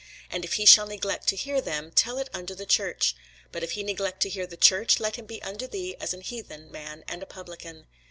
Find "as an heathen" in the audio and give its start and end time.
6.01-6.71